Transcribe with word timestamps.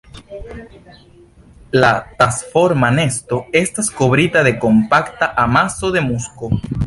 La 1.83 1.91
tasforma 2.21 2.89
nesto 2.95 3.39
estas 3.61 3.93
kovrita 4.01 4.43
de 4.49 4.53
kompakta 4.65 5.33
amaso 5.45 5.93
de 5.99 6.03
musko. 6.09 6.51